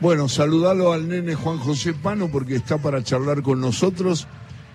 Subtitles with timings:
[0.00, 4.28] Bueno, saludalo al nene Juan José Pano porque está para charlar con nosotros.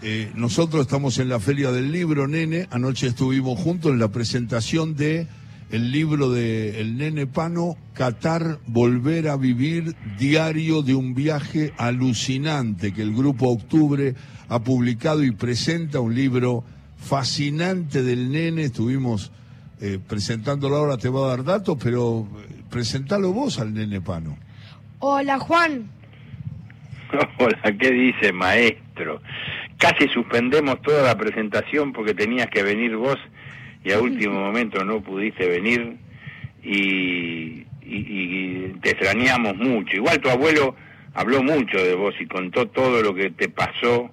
[0.04, 2.68] Eh, nosotros estamos en la Feria del Libro, nene.
[2.70, 5.28] Anoche estuvimos juntos en la presentación de
[5.72, 12.94] el libro de El Nene Pano, Qatar, Volver a Vivir, Diario de un Viaje Alucinante,
[12.94, 14.14] que el Grupo Octubre
[14.48, 16.64] ha publicado y presenta un libro
[16.98, 18.66] fascinante del nene.
[18.66, 19.32] Estuvimos
[19.82, 24.45] eh, presentándolo ahora, te va a dar datos, pero eh, presentalo vos al Nene Pano.
[25.08, 25.88] Hola, Juan.
[27.38, 29.22] Hola, ¿qué dice, maestro?
[29.78, 33.18] Casi suspendemos toda la presentación porque tenías que venir vos
[33.84, 35.98] y a último momento no pudiste venir
[36.64, 37.66] y,
[38.82, 39.96] te extrañamos mucho.
[39.96, 40.76] Igual tu abuelo
[41.14, 44.10] habló mucho de vos y contó todo lo que te pasó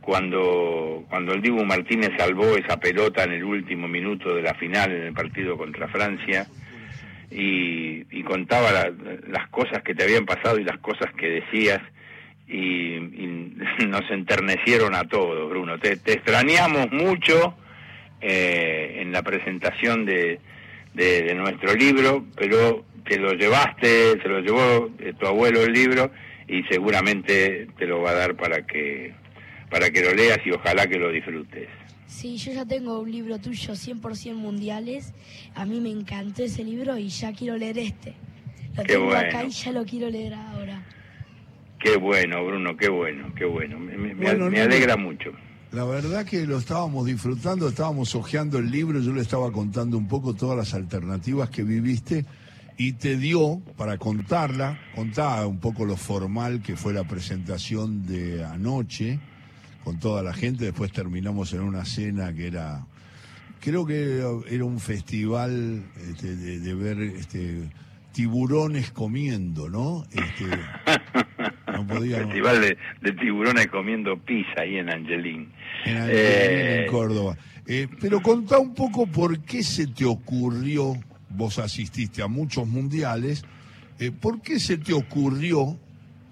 [0.00, 4.92] cuando, cuando el Dibu Martínez salvó esa pelota en el último minuto de la final
[4.92, 6.46] en el partido contra Francia
[7.30, 8.70] y, contaba
[9.26, 11.80] las cosas que te habían pasado y las cosas que decías
[12.46, 12.98] y,
[13.88, 15.78] nos enternecieron a todos, Bruno.
[15.78, 17.56] Te, te extrañamos mucho
[18.20, 20.40] eh, en la presentación de,
[20.94, 26.10] de, nuestro libro, pero te lo llevaste, se lo llevó eh, tu abuelo el libro
[26.46, 29.12] y seguramente te lo va a dar para que
[29.70, 31.68] para que lo leas y ojalá que lo disfrutes.
[32.10, 35.14] Sí, yo ya tengo un libro tuyo 100% mundiales.
[35.54, 38.14] A mí me encantó ese libro y ya quiero leer este.
[38.76, 40.84] Lo tengo acá y ya lo quiero leer ahora.
[41.78, 43.78] Qué bueno, Bruno, qué bueno, qué bueno.
[43.78, 45.30] Me, alegra mucho.
[45.70, 50.08] La verdad que lo estábamos disfrutando, estábamos hojeando el libro, yo le estaba contando un
[50.08, 52.26] poco todas las alternativas que viviste
[52.76, 58.44] y te dio para contarla, contaba un poco lo formal que fue la presentación de
[58.44, 59.20] anoche
[59.84, 62.86] con toda la gente, después terminamos en una cena que era,
[63.60, 67.70] creo que era un festival este, de, ver este,
[68.12, 70.04] tiburones comiendo, ¿no?
[70.12, 70.44] Este,
[71.88, 75.50] Festival de, tiburones comiendo pizza ahí en Angelín.
[75.86, 77.36] En Angelín, en eh, Córdoba.
[77.66, 80.94] Eh, pero contá un poco por qué se te ocurrió,
[81.30, 83.44] vos asististe a muchos mundiales,
[83.98, 85.78] eh, ¿por qué se te ocurrió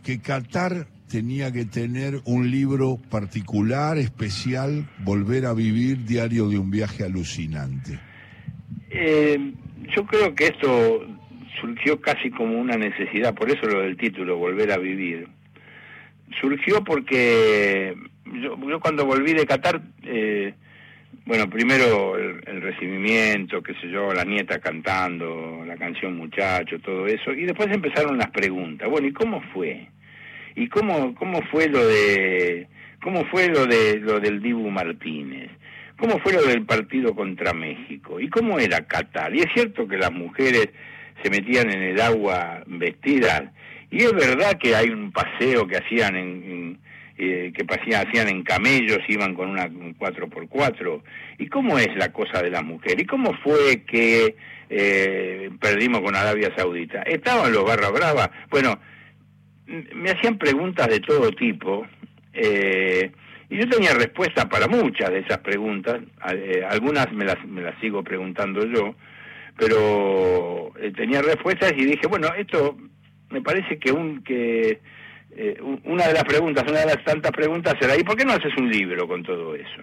[0.03, 6.71] que Qatar tenía que tener un libro particular, especial, Volver a vivir, Diario de un
[6.71, 7.99] viaje alucinante?
[9.95, 11.07] yo creo que esto
[11.61, 15.29] surgió casi como una necesidad, por eso lo del título, Volver a vivir
[16.41, 17.95] surgió porque
[18.43, 20.55] yo, cuando volví de Qatar, eh,
[21.25, 27.33] bueno, primero el, recibimiento, qué sé yo, la nieta cantando, la canción Muchacho, todo eso,
[27.33, 28.89] y después empezaron las preguntas.
[28.91, 29.89] Bueno, ¿y cómo fue?
[30.59, 32.67] ¿Y cómo, cómo fue lo de,
[33.01, 35.51] cómo fue lo de, lo del Dibu Martínez?
[35.97, 38.19] ¿Cómo fue lo del partido contra México?
[38.19, 39.35] ¿Y cómo era Qatar?
[39.37, 40.69] Y es cierto que las mujeres
[41.23, 43.45] se metían en el agua vestidas
[43.91, 46.79] y es verdad que hay un paseo que hacían en,
[47.17, 51.03] eh, que hacían en camellos, iban con una 4x4.
[51.39, 53.01] ¿Y cómo es la cosa de la mujer?
[53.01, 54.35] ¿Y cómo fue que
[54.71, 57.03] eh, perdimos con Arabia Saudita?
[57.03, 58.31] ¿Estaban los barra brava?
[58.51, 58.79] Bueno,
[59.95, 61.87] me hacían preguntas de todo tipo.
[62.33, 63.11] Eh,
[63.51, 66.01] y yo tenía respuesta para muchas de esas preguntas,
[66.69, 68.95] algunas me las, me las sigo preguntando yo,
[69.57, 72.77] pero tenía respuestas y dije, bueno, esto
[73.31, 74.81] me parece que un que
[75.37, 78.33] eh, una de las preguntas, una de las tantas preguntas será, ¿y por qué no
[78.33, 79.83] haces un libro con todo eso?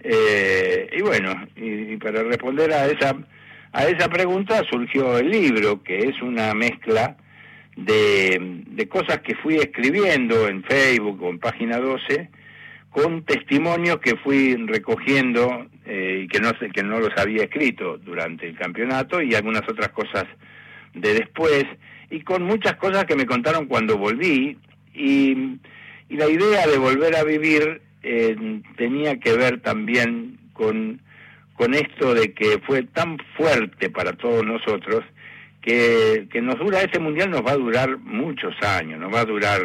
[0.00, 3.16] Eh, y bueno, y, para responder a esa
[3.74, 7.16] a esa pregunta surgió el libro, que es una mezcla
[7.76, 12.30] de, de cosas que fui escribiendo en Facebook o en página 12,
[12.90, 18.46] con testimonios que fui recogiendo eh, y que no, que no los había escrito durante
[18.46, 20.26] el campeonato y algunas otras cosas
[20.94, 21.64] de después
[22.10, 24.58] y con muchas cosas que me contaron cuando volví
[24.94, 25.58] y,
[26.10, 28.36] la idea de volver a vivir eh,
[28.76, 31.00] tenía que ver también con,
[31.54, 35.02] con esto de que fue tan fuerte para todos nosotros
[35.62, 39.24] que, que nos dura este mundial nos va a durar muchos años, nos va a
[39.24, 39.60] durar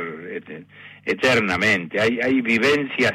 [1.04, 2.00] eternamente.
[2.00, 3.14] Hay, hay vivencias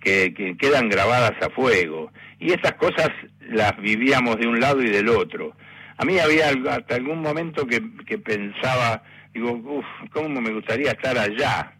[0.00, 2.10] que, que quedan grabadas a fuego
[2.40, 3.10] y estas cosas
[3.48, 5.54] las vivíamos de un lado y del otro.
[5.98, 9.02] A mí había hasta algún momento que, que pensaba,
[9.34, 11.72] digo, uff, ¿cómo me gustaría estar allá?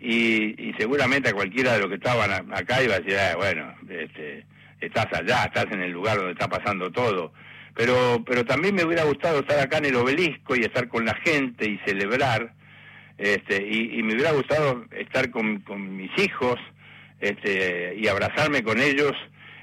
[0.00, 4.44] Y, seguramente a cualquiera de los que estaban acá iba a decir, ah, bueno, este,
[4.80, 7.32] estás allá, estás en el lugar donde está pasando todo.
[7.74, 11.14] Pero, pero también me hubiera gustado estar acá en el obelisco y estar con la
[11.14, 12.52] gente y celebrar.
[13.18, 15.62] Este, y, me hubiera gustado estar con,
[15.96, 16.58] mis hijos
[17.20, 19.12] este, y abrazarme con ellos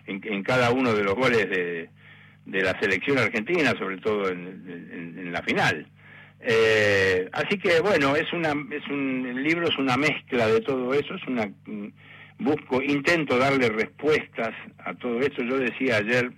[0.08, 1.90] en, en cada uno de los goles de,
[2.50, 5.86] de la selección argentina, sobre todo en, la final.
[6.42, 10.94] Eh, así que bueno, es una, es un, el libro es una mezcla de todo
[10.94, 11.48] eso, es una,
[12.40, 15.44] busco, intento darle respuestas a todo esto.
[15.44, 16.32] Yo decía ayer,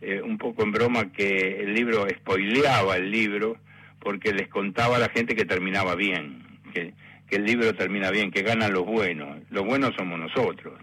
[0.00, 3.56] eh, un poco en broma, que el libro spoileaba el libro
[3.98, 6.42] porque les contaba a la gente que terminaba bien,
[6.72, 6.94] que,
[7.28, 9.38] que el libro termina bien, que ganan los buenos.
[9.50, 10.80] Los buenos somos nosotros.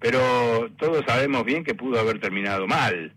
[0.00, 3.12] Pero todos sabemos bien que pudo haber terminado mal,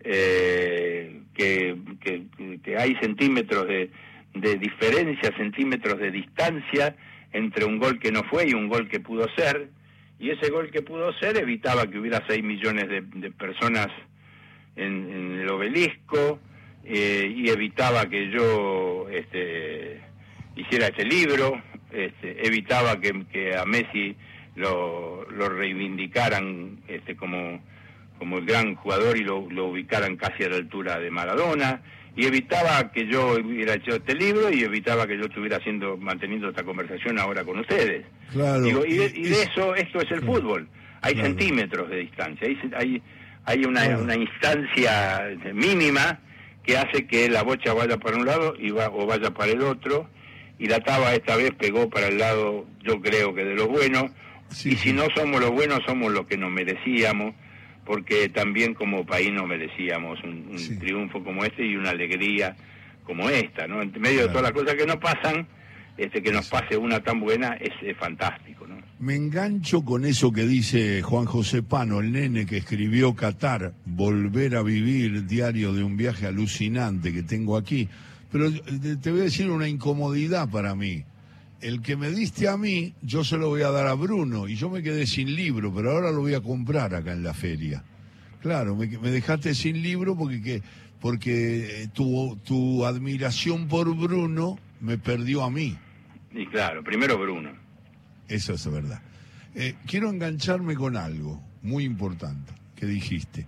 [0.00, 1.76] eh, que,
[2.62, 3.90] que hay centímetros de
[4.34, 6.96] de diferencia, centímetros de distancia
[7.32, 9.70] entre un gol que no fue y un gol que pudo ser,
[10.18, 13.88] y ese gol que pudo ser evitaba que hubiera 6 millones de, personas
[14.76, 16.38] en, el obelisco,
[16.84, 20.00] eh, y evitaba que yo este,
[20.56, 21.60] hiciera este libro,
[21.92, 24.16] este, evitaba que, a Messi
[24.56, 27.60] lo, lo reivindicaran este, como,
[28.18, 31.82] como el gran jugador y lo, lo ubicaran casi a la altura de Maradona,
[32.16, 36.48] y evitaba que yo hubiera hecho este libro y evitaba que yo estuviera haciendo manteniendo
[36.48, 38.04] esta conversación ahora con ustedes.
[38.32, 38.66] Claro.
[38.66, 40.68] y, de, eso, esto es el fútbol.
[41.02, 43.02] Hay centímetros de distancia, hay, hay,
[43.44, 45.22] hay una, una, instancia
[45.52, 46.20] mínima
[46.62, 49.62] que hace que la bocha vaya para un lado y va, o vaya para el
[49.62, 50.08] otro,
[50.58, 54.10] y la taba esta vez pegó para el lado, yo creo que de los buenos,
[54.64, 57.34] y si no somos los buenos, somos los que nos merecíamos
[57.90, 62.54] porque también como país no merecíamos un, triunfo como este y una alegría
[63.04, 63.82] como esta, ¿no?
[63.82, 65.48] En medio de todas las cosas que nos pasan,
[65.96, 68.59] este que nos pase una tan buena es, fantástico.
[69.00, 74.56] Me engancho con eso que dice Juan José Pano, el nene que escribió Qatar, volver
[74.56, 77.88] a vivir diario de un viaje alucinante que tengo aquí.
[78.30, 81.04] Pero eh, te voy a decir una incomodidad para mí
[81.60, 84.56] el que me diste a mí, yo se lo voy a dar a Bruno y
[84.56, 87.84] yo me quedé sin libro, pero ahora lo voy a comprar acá en la feria.
[88.40, 90.62] Claro, me, dejaste sin libro porque, que,
[91.00, 95.76] porque eh, tu, tu admiración por Bruno me perdió a mí.
[96.32, 97.59] Y claro, primero Bruno.
[98.30, 99.02] Eso es verdad.
[99.56, 103.46] Eh, quiero engancharme con algo muy importante que dijiste.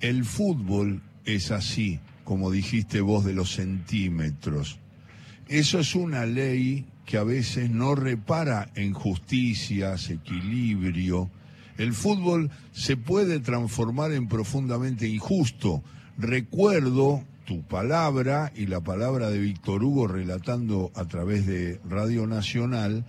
[0.00, 4.78] El fútbol es así, como dijiste vos, de los centímetros.
[5.48, 11.30] Eso es una ley que a veces no repara en justicias, equilibrio.
[11.76, 15.84] El fútbol se puede transformar en profundamente injusto.
[16.16, 23.04] Recuerdo tu palabra y la palabra de Víctor Hugo relatando a través de Radio Nacional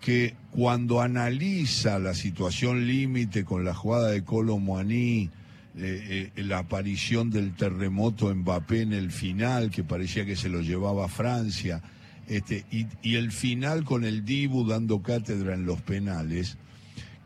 [0.00, 5.30] que cuando analiza la situación límite con la jugada de Colo Moaní,
[5.76, 10.60] eh, eh, la aparición del terremoto Mbappé en el final, que parecía que se lo
[10.60, 11.82] llevaba a Francia,
[12.26, 16.58] este, y, el final con el Dibu dando cátedra en los penales,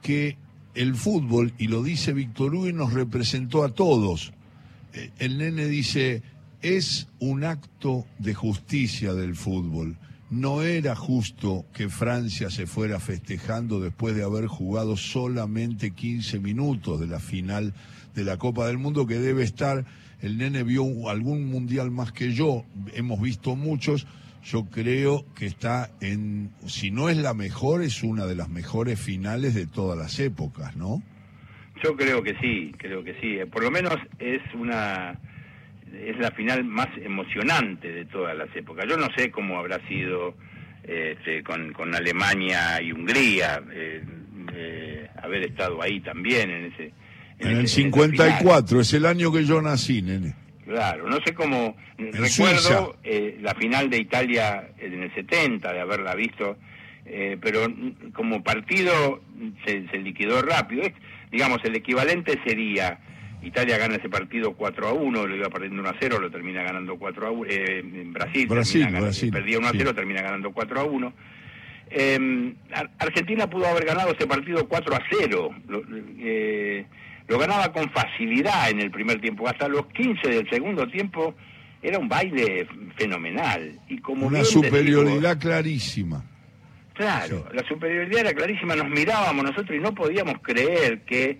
[0.00, 0.36] que
[0.74, 4.32] el fútbol, y lo dice Víctor Hugo, nos representó a todos.
[4.92, 6.22] Eh, el nene dice,
[6.60, 9.96] es un acto de justicia del fútbol.
[10.32, 16.98] No era justo que Francia se fuera festejando después de haber jugado solamente 15 minutos
[16.98, 17.74] de la final
[18.14, 19.84] de la Copa del Mundo, que debe estar,
[20.22, 22.64] el nene vio algún mundial más que yo,
[22.94, 24.06] hemos visto muchos,
[24.42, 28.98] yo creo que está en, si no es la mejor, es una de las mejores
[28.98, 31.02] finales de todas las épocas, ¿no?
[31.84, 33.36] Yo creo que sí, creo que sí.
[33.52, 35.20] Por lo menos es una
[35.94, 38.86] es la final más emocionante de todas las épocas.
[38.88, 40.34] Yo no sé cómo habrá sido
[40.82, 44.02] este, con, con Alemania y Hungría, eh,
[44.54, 46.92] eh, haber estado ahí también en ese...
[47.38, 50.34] En, el 54, es el año que yo nací, nene.
[50.64, 51.76] Claro, no sé cómo.
[51.98, 56.56] recuerdo eh, la final de Italia en el 70, de haberla visto,
[57.04, 57.66] eh, pero
[58.12, 59.20] como partido
[59.66, 60.84] se, se liquidó rápido.
[61.30, 62.98] digamos, el equivalente sería.
[63.42, 66.62] Italia gana ese partido 4 a 1, lo iba perdiendo 1 a 0, lo termina
[66.62, 67.50] ganando 4 a 1.
[67.50, 71.12] Eh, Brasil, Brasil, perdía 1 a 0, termina ganando 4 a 1.
[71.90, 72.54] Em,
[72.98, 75.50] Argentina pudo haber ganado ese partido 4 a 0.
[76.18, 76.86] Eh,
[77.28, 79.46] lo ganaba con facilidad en el primer tiempo.
[79.48, 81.34] Hasta los 15 del segundo tiempo
[81.82, 83.78] era un baile fenomenal.
[83.88, 86.24] Y como Una superioridad clarísima.
[86.94, 88.76] Claro, la superioridad era clarísima.
[88.76, 91.38] Nos mirábamos nosotros y no podíamos creer que,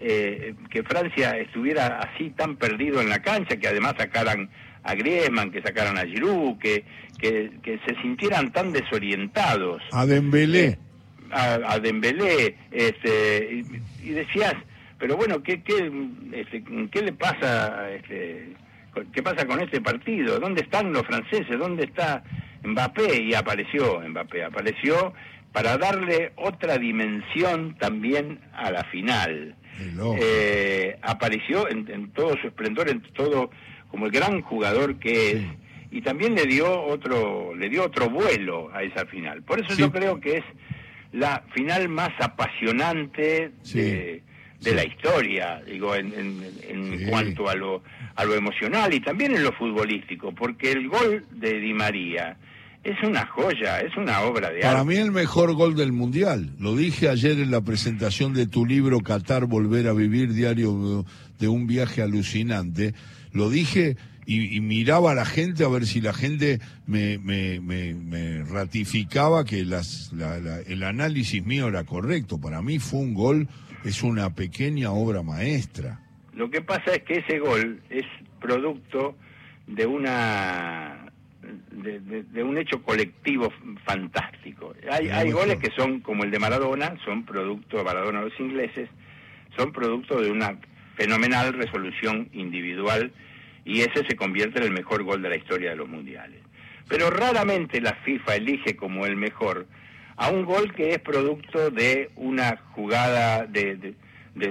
[0.00, 4.48] eh, que Francia estuviera así tan perdido en la cancha, que además sacaran
[4.82, 6.84] a Griezmann, que sacaran a Giroud, que,
[7.20, 9.82] que, se sintieran tan desorientados.
[9.92, 10.64] A Dembélé.
[10.64, 10.78] Eh,
[11.32, 13.62] a, Dembélé, este,
[14.02, 14.54] y decías,
[14.98, 15.92] pero bueno, ¿qué, qué,
[16.32, 18.54] este, ¿qué le pasa, este,
[19.12, 20.38] qué pasa con este partido?
[20.38, 21.58] ¿Dónde están los franceses?
[21.58, 22.22] ¿Dónde está
[22.64, 23.22] Mbappé?
[23.22, 25.12] Y apareció Mbappé, apareció
[25.52, 29.56] para darle otra dimensión también a la final.
[30.20, 33.50] Eh, apareció en, todo su esplendor, en todo
[33.88, 35.42] como el gran jugador que es,
[35.90, 39.42] y también le dio otro le dio otro vuelo a esa final.
[39.42, 40.44] Por eso yo creo que es
[41.12, 44.22] la final más apasionante de,
[44.62, 46.12] la historia, digo, en,
[46.68, 47.82] en, cuanto a lo,
[48.14, 52.36] a lo emocional y también en lo futbolístico, porque el gol de Di María
[52.82, 54.68] es una joya, es una obra de arte.
[54.68, 58.64] Para mí el mejor gol del Mundial, lo dije ayer en la presentación de tu
[58.64, 61.04] libro Qatar, Volver a Vivir, Diario
[61.38, 62.94] de un Viaje Alucinante,
[63.32, 63.96] lo dije
[64.26, 70.12] y, miraba a la gente a ver si la gente me, me, ratificaba que las,
[70.66, 72.40] el análisis mío era correcto.
[72.40, 73.48] Para mí fue un gol,
[73.84, 76.00] es una pequeña obra maestra.
[76.32, 78.04] Lo que pasa es que ese gol es
[78.40, 79.16] producto
[79.66, 80.99] de una
[81.98, 83.52] de, un hecho colectivo
[83.84, 84.74] fantástico.
[84.90, 88.88] Hay, hay goles que son como el de Maradona, son producto de Maradona los ingleses,
[89.56, 90.58] son producto de una
[90.96, 93.12] fenomenal resolución individual
[93.64, 96.40] y ese se convierte en el mejor gol de la historia de los mundiales.
[96.88, 99.66] Pero raramente la FIFA elige como el mejor
[100.16, 103.94] a un gol que es producto de una jugada, de,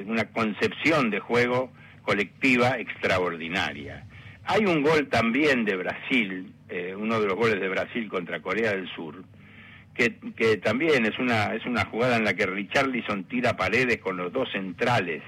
[0.07, 4.05] una concepción de juego colectiva extraordinaria.
[4.51, 8.71] Hay un gol también de Brasil, eh, uno de los goles de Brasil contra Corea
[8.71, 9.23] del Sur,
[9.93, 14.17] que, que, también es una, es una jugada en la que Richarlison tira paredes con
[14.17, 15.21] los dos centrales,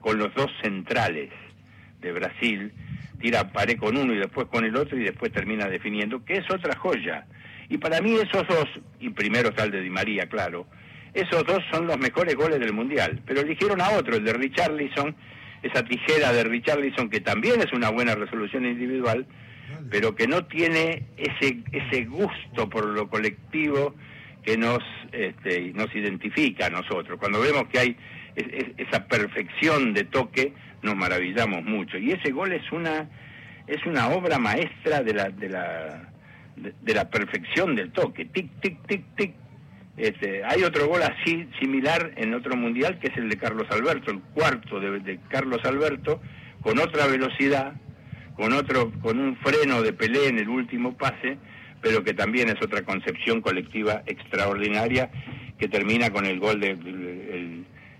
[0.00, 1.28] con los dos centrales
[2.00, 2.72] de Brasil,
[3.20, 6.50] tira pared con uno y después con el otro y después termina definiendo, que es
[6.50, 7.26] otra joya.
[7.68, 8.64] Y para mí esos dos,
[9.00, 10.66] y primero está el de Di María, claro,
[11.12, 15.14] esos dos son los mejores goles del Mundial, pero eligieron a otro, el de Richarlison,
[15.62, 19.26] esa tijera de Richarlison, que también es una buena resolución individual,
[19.90, 23.94] pero que no tiene ese, ese gusto por lo colectivo
[24.42, 27.18] que nos, este, nos identifica a nosotros.
[27.18, 27.96] Cuando vemos que hay
[28.34, 30.52] esa perfección de toque,
[30.82, 31.98] nos maravillamos mucho.
[31.98, 33.08] Y ese gol es una,
[33.66, 36.10] es una obra maestra de la, de la,
[36.56, 38.24] de, la perfección del toque.
[38.26, 39.34] Tic, tic, tic, tic.
[39.96, 44.10] Este, hay otro gol así, similar en otro mundial, que es el de Carlos Alberto,
[44.10, 46.20] el cuarto de, de Carlos Alberto,
[46.62, 47.74] con otra velocidad,
[48.34, 51.36] con otro, con un freno de Pelé en el último pase,
[51.82, 55.10] pero que también es otra concepción colectiva extraordinaria
[55.58, 56.70] que termina con el gol de,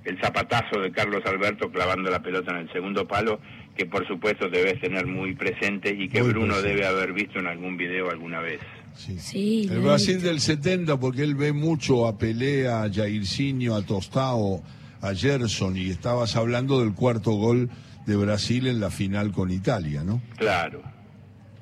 [0.05, 3.41] el zapatazo de Carlos Alberto clavando la pelota en el segundo palo,
[3.77, 7.77] que por supuesto debes tener muy presente y que Bruno debe haber visto en algún
[7.77, 8.61] video alguna vez.
[8.97, 9.69] Sí.
[9.71, 14.63] el Brasil del 70, porque él ve mucho a Pelea, a Jairzinho, a Tostao,
[15.01, 17.71] a Gerson, y estabas hablando del cuarto gol
[18.07, 20.23] de Brasil en la final con Italia, ¿no?
[20.37, 20.83] Claro.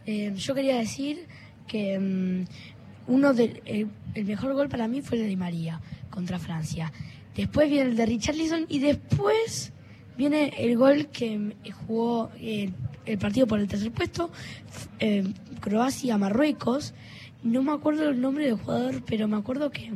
[0.06, 1.26] Eh, yo quería decir
[1.66, 2.44] que mm,
[3.06, 3.62] uno del
[4.14, 6.92] el mejor gol para mí fue el de Di María contra Francia.
[7.36, 9.72] Después viene el de Richarlison y después
[10.16, 11.54] viene el gol que
[11.86, 12.72] jugó el,
[13.18, 14.30] partido por el tercer puesto,
[14.98, 15.24] eh,
[15.60, 16.94] Croacia-Marruecos.
[17.42, 19.92] No me acuerdo el nombre del jugador, pero me acuerdo que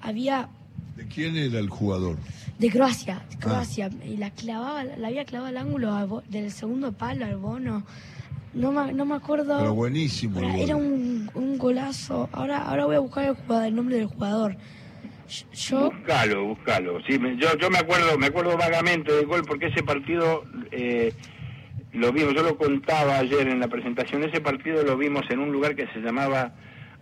[0.00, 0.48] había...
[0.96, 2.16] ¿De quién era el jugador?
[2.58, 3.90] De Croacia, de Croacia.
[4.04, 7.84] Y la clavaba, la había clavado al ángulo del segundo palo al bono.
[8.52, 9.58] No me, no me acuerdo.
[9.58, 10.40] Pero buenísimo.
[10.40, 12.28] Era, un, un, golazo.
[12.32, 14.56] Ahora, ahora voy a buscar el, jugador, el nombre del jugador.
[15.52, 15.90] Yo...
[15.90, 17.00] Búscalo, búscalo.
[17.06, 21.12] Sí, yo, yo me acuerdo, me acuerdo vagamente del gol porque ese partido eh,
[21.92, 25.52] lo vimos, yo lo contaba ayer en la presentación, ese partido lo vimos en un
[25.52, 26.52] lugar que se llamaba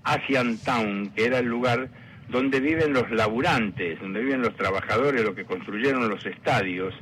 [0.04, 1.88] Asian Town, que era el lugar
[2.28, 6.94] donde viven los laburantes, donde viven los trabajadores, los que construyeron los estadios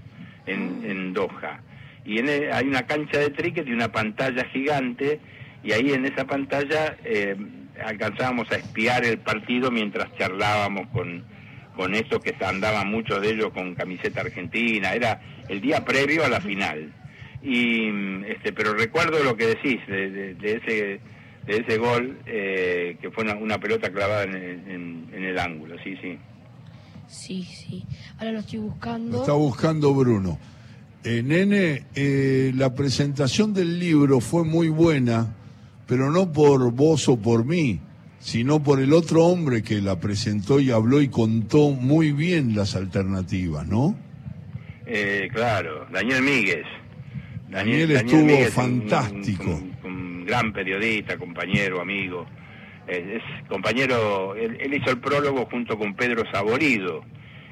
[0.47, 0.87] en, ah.
[0.91, 1.61] en Doha.
[2.05, 5.21] Y en hay una cancha de cricket y una pantalla gigante,
[5.63, 6.97] y ahí en esa pantalla...
[7.05, 7.37] Eh,
[7.83, 11.25] alcanzábamos a espiar el partido mientras charlábamos con,
[11.75, 16.29] con estos que andaban muchos de ellos con camiseta argentina, era el día previo a
[16.29, 16.93] la final.
[17.45, 21.01] Y este, pero recuerdo lo que decís de, ese
[21.47, 26.19] de ese gol eh, que fue una, pelota clavada en, el ángulo, sí, sí.
[27.07, 27.85] Sí, sí.
[28.19, 29.19] Ahora lo estoy buscando.
[29.19, 30.39] Lo está buscando Bruno.
[31.05, 35.35] Eh, nene, eh, la presentación del libro fue muy buena
[35.87, 37.81] pero no por vos o por mí,
[38.19, 42.75] sino por el otro hombre que la presentó y habló y contó muy bien las
[42.75, 43.97] alternativas, ¿no?
[44.87, 46.67] Eh, claro, Daniel Míguez.
[47.55, 49.61] Daniel, estuvo fantástico.
[49.85, 52.27] Un, gran periodista, compañero, amigo.
[52.87, 57.05] es compañero, él, hizo el prólogo junto con Pedro Saborido,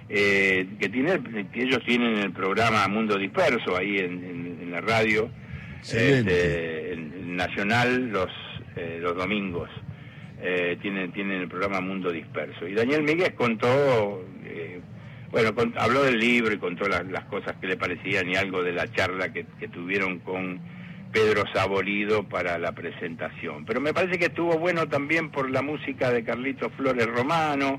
[0.09, 1.21] eh, que, tiene,
[1.55, 5.31] ellos tienen el programa Mundo Disperso ahí en, la radio.
[5.83, 8.31] Este, Nacional los,
[8.77, 9.69] eh, los domingos.
[10.45, 12.67] Eh, tienen, tienen el programa Mundo Disperso.
[12.67, 14.81] Y Daniel Miguel contó, eh,
[15.33, 18.93] bueno, habló del libro y contó las cosas que le parecían y algo de la
[18.93, 20.61] charla que, tuvieron con,
[21.13, 23.67] Pedro Saborido para la presentación.
[23.67, 27.79] Pero me parece que estuvo bueno también por la música de Carlitos Flores Romano,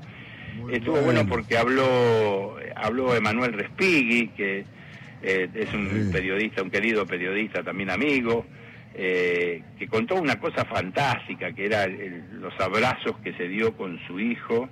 [0.70, 1.26] estuvo bueno.
[1.26, 4.64] porque habló, habló Emanuel Respighi, que
[5.22, 8.46] eh, es un periodista, un querido periodista, también amigo,
[8.94, 14.20] eh, que contó una cosa fantástica, que era los abrazos que se dio con su
[14.20, 14.68] hijo,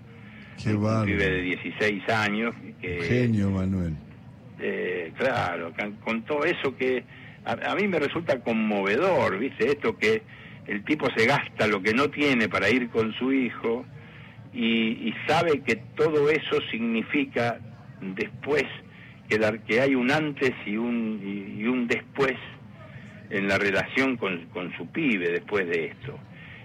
[0.63, 2.55] Qué un pibe de 16 años.
[2.81, 3.95] Que, Genio, Manuel.
[4.61, 5.73] Eh, claro,
[6.05, 7.05] contó eso que
[7.45, 9.69] a, mí me resulta conmovedor, ¿viste?
[9.73, 10.23] Esto que
[10.67, 13.85] el tipo se gasta lo que no tiene para ir con su hijo
[14.55, 17.59] y, sabe que todo eso significa
[18.01, 18.65] después
[19.29, 22.35] que, que hay un antes y un, y, un después
[23.31, 26.19] en la relación con, con su pibe después de esto.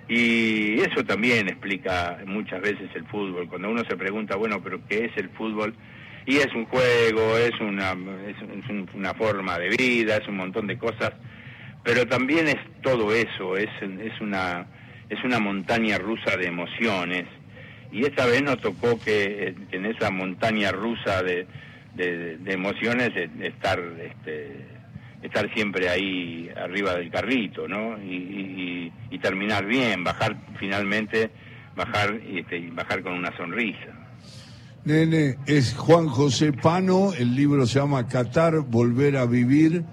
[0.09, 3.49] Y eso también explica muchas veces el fútbol.
[3.49, 5.73] Cuando uno se pregunta, bueno, pero ¿qué es el fútbol?
[6.25, 7.91] Y es un juego, es una,
[8.27, 8.35] es,
[8.93, 11.13] una forma de vida, es un montón de cosas,
[11.83, 14.67] pero también es todo eso, es, es, una,
[15.09, 17.25] es una montaña rusa de emociones.
[17.91, 21.47] Y esta vez nos tocó que en esa montaña rusa de,
[21.95, 23.11] de, emociones
[23.41, 24.65] estar, este,
[25.21, 27.97] estar siempre ahí arriba del carrito, ¿no?
[27.97, 31.31] Y, terminar bien, bajar finalmente,
[31.75, 33.87] bajar, este, bajar con una sonrisa.
[34.85, 39.83] Nene, es Juan José Pano, el libro se llama Qatar, Volver a Vivir,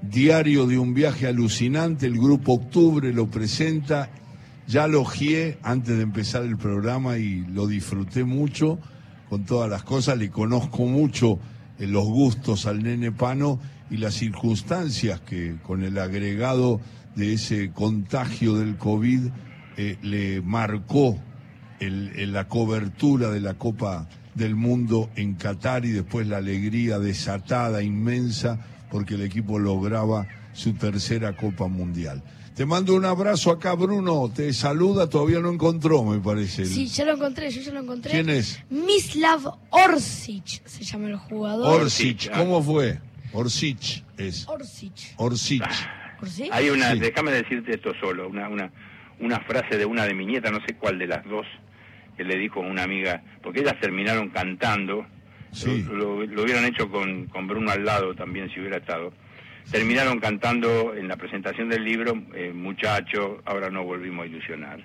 [0.00, 4.10] Diario de un viaje alucinante, el grupo Octubre lo presenta,
[4.66, 8.78] ya lo guié antes de empezar el programa y lo disfruté mucho
[9.28, 11.38] con todas las cosas, le conozco mucho
[11.86, 13.58] los gustos al nene Pano
[13.90, 16.80] y las circunstancias que con el agregado
[17.16, 19.28] de ese contagio del COVID
[19.76, 21.18] eh, le marcó
[21.80, 27.82] el, la cobertura de la Copa del mundo en Qatar y después la alegría desatada,
[27.82, 28.58] inmensa,
[28.90, 32.22] porque el equipo lograba su tercera Copa Mundial.
[32.54, 34.30] Te mando un abrazo acá, Bruno.
[34.34, 36.66] Te saluda, todavía no encontró, me parece.
[36.66, 38.10] Sí, ya lo encontré, yo ya lo encontré.
[38.10, 38.62] ¿Quién es?
[38.68, 41.82] Mislav Orsic se llama el jugador.
[41.82, 42.98] Orsic, ¿cómo fue?
[43.32, 44.46] Orsic es.
[44.48, 44.92] Orsic.
[45.16, 45.64] Orsic.
[46.52, 48.70] Hay una, déjame decirte esto solo, una, una,
[49.20, 51.46] una frase de una de mi nieta, no sé cuál de las dos,
[52.16, 55.06] que le dijo una amiga, porque ellas terminaron cantando,
[55.90, 59.12] lo, hubieran hecho con, con, Bruno al lado también si hubiera estado,
[59.70, 64.80] terminaron cantando en la presentación del libro, eh, muchacho, ahora no volvimos a ilusionar.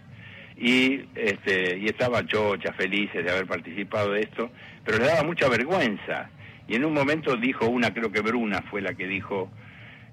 [0.57, 4.49] Y, este, y estaba chocha, felices de haber participado de esto,
[4.85, 6.29] pero le daba mucha vergüenza.
[6.67, 9.49] Y en un momento dijo una, creo que Bruna fue la que dijo,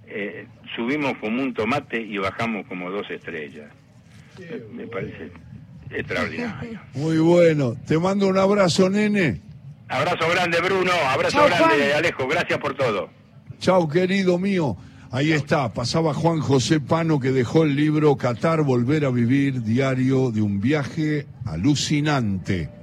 [0.06, 3.70] eh, subimos como un tomate y bajamos como dos estrellas.
[4.72, 5.30] Me parece
[5.90, 6.80] extraordinario.
[6.94, 7.76] Muy bueno.
[7.86, 9.40] Te mando un abrazo, nene.
[9.88, 10.90] Abrazo grande, Bruno.
[11.08, 12.26] Abrazo grande, Alejo.
[12.26, 13.21] Gracias por todo.
[13.62, 14.76] Chao, querido mío.
[15.12, 20.32] Ahí está, pasaba Juan José Pano que dejó el libro Qatar, Volver a Vivir, diario
[20.32, 22.81] de un viaje alucinante.